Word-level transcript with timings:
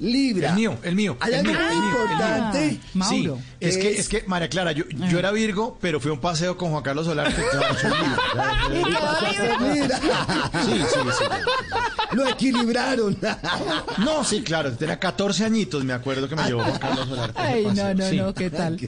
Libra. 0.00 0.48
El 0.50 0.54
mío, 0.56 0.78
el 0.82 0.94
mío. 0.96 1.16
Hay 1.20 1.34
el 1.34 1.40
algo 1.40 1.52
mío, 1.52 1.60
muy 1.60 1.70
el 1.70 1.78
mío, 1.78 1.82
el 1.82 1.92
mío. 1.92 2.12
importante. 2.12 2.70
Sí, 2.70 2.80
Mauro. 2.94 3.38
es 3.60 3.76
que, 3.76 3.90
Es- 3.92 4.08
que, 4.08 4.24
María 4.26 4.48
Clara, 4.48 4.72
yo, 4.72 4.84
yo 4.88 5.18
era 5.18 5.30
Virgo, 5.30 5.78
pero 5.80 6.00
fui 6.00 6.10
a 6.10 6.14
un 6.14 6.20
paseo 6.20 6.56
con 6.56 6.70
Juan 6.70 6.82
Carlos 6.82 7.06
Solarte. 7.06 7.42
Claro, 7.50 7.74
soy. 7.80 7.90
Libra. 9.74 10.00
Sí, 10.64 10.72
sí, 10.72 10.98
sí. 11.18 11.24
Lo 12.12 12.28
equilibraron. 12.28 13.16
No, 14.04 14.24
sí, 14.24 14.42
claro, 14.42 14.72
tenía 14.72 14.98
14 14.98 15.44
añitos, 15.44 15.84
me 15.84 15.92
acuerdo 15.92 16.28
que 16.28 16.34
me 16.36 16.44
llevó 16.44 16.62
Juan 16.64 16.78
Carlos 16.78 17.08
Solarte. 17.08 17.38
Ay, 17.40 17.66
no, 17.74 17.94
no, 17.94 18.08
Sí. 18.08 18.16
no, 18.16 18.34
¿qué 18.34 18.50
tal? 18.50 18.78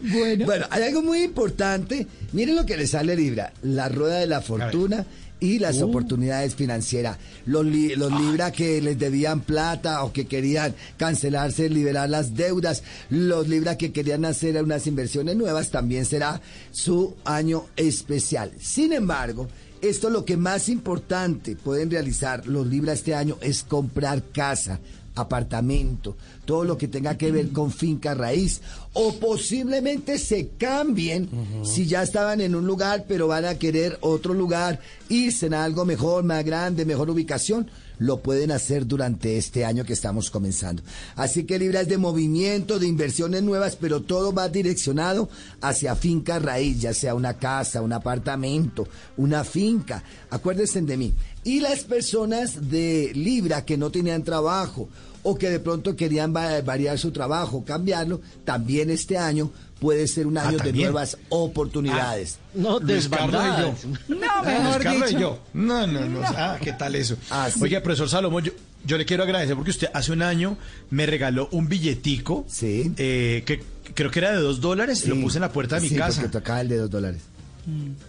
Bueno, 0.00 0.44
Bueno, 0.46 0.66
hay 0.70 0.82
algo 0.84 1.02
muy 1.02 1.22
importante. 1.22 2.06
Miren 2.32 2.56
lo 2.56 2.64
que 2.66 2.76
le 2.76 2.86
sale 2.86 3.16
Libra. 3.16 3.52
La 3.62 3.88
rueda 3.88 4.16
de 4.18 4.26
la 4.26 4.40
fortuna 4.40 5.04
y 5.38 5.58
las 5.58 5.82
oportunidades 5.82 6.54
financieras. 6.54 7.18
Los, 7.44 7.64
li- 7.66 7.94
los 7.96 8.10
Libra 8.12 8.50
que 8.52 8.80
les 8.80 8.98
debían 8.98 9.40
plata 9.40 10.02
o 10.04 10.12
que 10.12 10.26
querían 10.26 10.74
cancelarse, 10.96 11.68
liberar 11.68 12.08
las 12.08 12.34
deudas. 12.34 12.82
Los 13.10 13.48
Libra 13.48 13.76
que 13.76 13.92
querían 13.92 14.24
hacer 14.24 14.62
unas 14.62 14.86
inversiones 14.86 15.36
nuevas 15.36 15.70
también 15.70 16.04
será 16.06 16.40
su 16.70 17.14
año 17.24 17.66
especial. 17.76 18.52
Sin 18.60 18.92
embargo, 18.92 19.48
esto 19.82 20.10
lo 20.10 20.24
que 20.24 20.36
más 20.36 20.68
importante 20.68 21.56
pueden 21.56 21.90
realizar 21.90 22.46
los 22.46 22.66
Libra 22.66 22.92
este 22.92 23.14
año 23.14 23.36
es 23.40 23.62
comprar 23.62 24.22
casa 24.32 24.80
apartamento, 25.16 26.16
todo 26.44 26.64
lo 26.64 26.78
que 26.78 26.88
tenga 26.88 27.16
que 27.16 27.32
ver 27.32 27.48
con 27.48 27.72
finca 27.72 28.14
raíz, 28.14 28.60
o 28.92 29.14
posiblemente 29.14 30.18
se 30.18 30.48
cambien 30.58 31.28
si 31.64 31.86
ya 31.86 32.02
estaban 32.02 32.40
en 32.40 32.54
un 32.54 32.66
lugar, 32.66 33.06
pero 33.08 33.26
van 33.26 33.46
a 33.46 33.56
querer 33.56 33.98
otro 34.02 34.34
lugar, 34.34 34.78
irse 35.08 35.48
a 35.54 35.64
algo 35.64 35.84
mejor, 35.84 36.22
más 36.22 36.44
grande, 36.44 36.84
mejor 36.84 37.10
ubicación, 37.10 37.68
lo 37.98 38.20
pueden 38.22 38.50
hacer 38.50 38.86
durante 38.86 39.36
este 39.38 39.64
año 39.64 39.84
que 39.84 39.92
estamos 39.94 40.30
comenzando. 40.30 40.82
Así 41.14 41.44
que 41.44 41.58
Libra 41.58 41.80
es 41.80 41.88
de 41.88 41.98
movimiento, 41.98 42.78
de 42.78 42.86
inversiones 42.86 43.42
nuevas, 43.42 43.76
pero 43.76 44.02
todo 44.02 44.32
va 44.32 44.48
direccionado 44.48 45.28
hacia 45.60 45.96
finca 45.96 46.38
raíz, 46.38 46.80
ya 46.80 46.92
sea 46.94 47.14
una 47.14 47.34
casa, 47.38 47.82
un 47.82 47.92
apartamento, 47.92 48.86
una 49.16 49.44
finca. 49.44 50.02
Acuérdense 50.30 50.80
de 50.82 50.96
mí. 50.96 51.12
Y 51.44 51.60
las 51.60 51.84
personas 51.84 52.70
de 52.70 53.12
Libra 53.14 53.64
que 53.64 53.76
no 53.76 53.90
tenían 53.90 54.24
trabajo 54.24 54.88
o 55.22 55.36
que 55.36 55.48
de 55.50 55.58
pronto 55.60 55.96
querían 55.96 56.34
va- 56.34 56.60
variar 56.60 56.98
su 56.98 57.10
trabajo, 57.12 57.64
cambiarlo, 57.64 58.20
también 58.44 58.90
este 58.90 59.16
año 59.16 59.50
puede 59.80 60.06
ser 60.08 60.26
un 60.26 60.38
año 60.38 60.58
de 60.58 60.72
nuevas 60.72 61.18
oportunidades. 61.28 62.38
No, 62.54 62.78
Luis 62.80 63.08
Carlos 63.08 63.42
y 63.42 63.60
yo. 63.60 63.74
no, 64.08 64.42
Luis 64.42 64.78
mejor 64.78 65.06
dicho. 65.06 65.18
yo. 65.18 65.38
No, 65.54 65.86
no, 65.86 66.00
no. 66.06 66.20
Ah, 66.24 66.58
¿qué 66.60 66.72
tal 66.72 66.94
eso? 66.94 67.16
Ah, 67.30 67.48
sí. 67.52 67.60
Oye, 67.62 67.80
profesor 67.80 68.08
Salomón, 68.08 68.44
yo, 68.44 68.52
yo 68.84 68.96
le 68.98 69.04
quiero 69.04 69.22
agradecer 69.22 69.54
porque 69.54 69.70
usted 69.70 69.88
hace 69.92 70.12
un 70.12 70.22
año 70.22 70.56
me 70.90 71.06
regaló 71.06 71.48
un 71.52 71.68
billetico. 71.68 72.44
Sí. 72.48 72.92
eh, 72.96 73.42
que 73.46 73.62
creo 73.94 74.10
que 74.10 74.18
era 74.20 74.32
de 74.32 74.38
dos 74.38 74.60
dólares. 74.60 75.06
Lo 75.06 75.14
Sí. 75.14 75.22
puse 75.22 75.38
en 75.38 75.42
la 75.42 75.52
puerta 75.52 75.76
de 75.76 75.82
mi 75.82 75.88
Sí, 75.90 75.96
casa. 75.96 76.20
porque 76.22 76.38
tocaba 76.38 76.60
el 76.60 76.68
de 76.68 76.76
dos 76.78 76.90
dólares. 76.90 77.22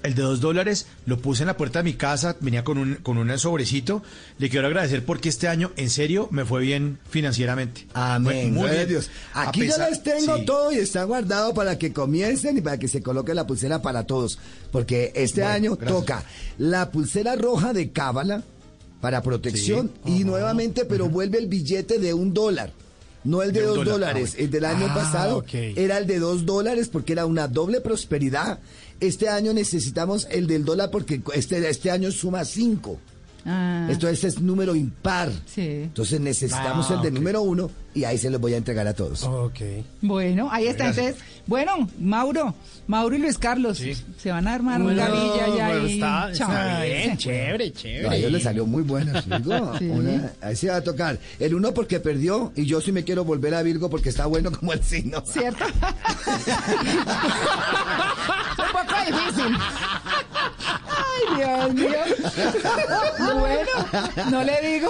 El 0.04 0.14
de 0.14 0.22
dos 0.22 0.40
dólares 0.40 0.86
lo 1.06 1.18
puse 1.20 1.44
en 1.44 1.48
la 1.48 1.58
puerta 1.58 1.80
de 1.80 1.84
mi 1.84 1.94
casa, 1.96 2.36
venía 2.42 2.64
con 2.64 2.78
un, 2.78 2.96
con 2.96 3.18
un 3.18 3.38
sobrecito. 3.40 4.04
Le 4.38 4.50
quiero 4.50 4.68
agradecer 4.68 5.04
porque 5.04 5.30
este 5.30 5.48
año, 5.48 5.72
en 5.78 5.90
serio, 5.90 6.28
me 6.32 6.46
fue 6.46 6.62
bien 6.62 7.00
financieramente. 7.10 7.88
Amén. 7.94 8.56
A 8.58 8.86
Dios. 8.86 9.10
Aquí 9.34 9.62
pesar- 9.62 9.86
yo 9.86 9.90
les 9.90 10.04
tengo 10.04 10.38
sí. 10.38 10.46
todo 10.46 10.72
y 10.72 10.76
está 10.78 11.04
guardado 11.06 11.54
para 11.56 11.78
que 11.80 11.92
comiencen 11.92 12.58
y 12.58 12.62
para 12.62 12.78
que 12.78 12.88
se 12.88 13.02
coloque 13.02 13.34
la 13.34 13.48
pulsera 13.48 13.82
para 13.82 14.06
todos. 14.06 14.38
Porque 14.72 15.12
este 15.16 15.42
Bueno, 15.42 15.56
año 15.56 15.76
gracias. 15.76 16.00
toca 16.00 16.24
la 16.60 16.92
pulsera 16.92 17.36
roja 17.36 17.74
de 17.74 17.92
Cábala 17.92 18.44
para 19.02 19.22
protección 19.22 19.92
y 20.06 20.24
nuevamente, 20.24 20.86
pero 20.86 21.10
vuelve 21.10 21.38
el 21.40 21.48
billete 21.48 22.00
de 22.00 22.14
un 22.14 22.34
dólar. 22.34 22.72
No 23.24 23.42
el 23.42 23.52
de, 23.52 23.62
dos 23.64 23.76
dólar, 23.76 23.94
dólares. 23.94 24.30
ah, 24.30 24.34
bueno. 24.36 24.46
El 24.46 24.52
del 24.52 24.66
año 24.66 24.86
Ah, 24.90 24.94
pasado 24.96 25.44
era 25.52 25.98
el 25.98 26.08
de 26.08 26.20
dos 26.20 26.46
dólares 26.46 26.88
porque 26.90 27.14
era 27.14 27.26
una 27.26 27.48
doble 27.48 27.82
prosperidad. 27.82 28.60
Este 29.00 29.28
año 29.30 29.54
necesitamos 29.54 30.28
el 30.32 30.48
del 30.48 30.64
dólar 30.66 30.92
porque 30.92 31.22
este, 31.34 31.68
este 31.70 31.92
año 31.92 32.12
suma 32.12 32.46
cinco. 32.46 33.00
Ah, 33.50 33.88
Entonces 33.90 34.24
es 34.26 34.42
número 34.42 34.76
impar. 34.76 35.32
Sí. 35.46 35.62
Entonces 35.84 36.20
necesitamos 36.20 36.92
Ah, 36.92 36.96
el 36.96 37.02
de 37.02 37.12
número 37.12 37.42
uno 37.42 37.72
y 37.94 38.04
ahí 38.04 38.18
se 38.18 38.30
los 38.30 38.42
voy 38.42 38.54
a 38.54 38.58
entregar 38.58 38.86
a 38.88 38.94
todos. 38.94 39.24
Ok. 39.24 39.60
bueno, 40.02 40.50
ahí 40.52 40.68
está. 40.68 40.84
Gracias. 40.86 41.08
Entonces, 41.08 41.28
bueno, 41.48 41.90
Mauro, 42.00 42.54
Mauro 42.88 43.16
y 43.16 43.20
Luis 43.20 43.38
Carlos 43.38 43.82
se 44.18 44.32
van 44.32 44.48
a 44.50 44.54
armar 44.54 44.82
una 44.82 45.10
villa 45.10 45.48
ya 45.58 45.68
bueno, 45.70 45.86
está, 45.88 46.32
está 46.32 46.84
bien, 46.84 47.18
chévere, 47.18 47.68
No, 47.70 47.72
a 47.72 47.82
chévere. 47.82 48.18
ellos 48.18 48.32
les 48.34 48.44
salió 48.44 48.66
muy 48.66 48.84
buena, 48.84 49.22
digo. 49.42 49.78
Sí. 49.80 49.86
Una- 49.86 50.32
ahí 50.42 50.56
se 50.56 50.70
va 50.70 50.76
a 50.76 50.82
tocar. 50.82 51.18
El 51.40 51.56
uno 51.56 51.74
porque 51.74 52.00
perdió 52.02 52.52
y 52.56 52.66
yo 52.66 52.82
sí 52.82 52.92
me 52.92 53.04
quiero 53.06 53.24
volver 53.24 53.56
a 53.56 53.62
Virgo 53.64 53.90
porque 53.90 54.10
está 54.10 54.26
bueno 54.26 54.52
como 54.52 54.74
el 54.74 54.84
signo. 54.84 55.24
¿Cierto? 55.26 55.64
Un 58.58 58.72
poco 58.72 58.96
difícil. 59.06 59.58
Mío. 61.74 61.90
Bueno, 63.40 63.72
no 64.32 64.44
le 64.44 64.62
digo. 64.62 64.90